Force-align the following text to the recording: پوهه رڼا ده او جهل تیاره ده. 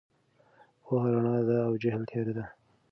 پوهه 0.83 1.07
رڼا 1.13 1.35
ده 1.47 1.57
او 1.67 1.73
جهل 1.83 2.03
تیاره 2.09 2.33
ده. 2.37 2.45